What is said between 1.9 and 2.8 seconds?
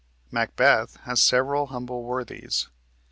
worthies.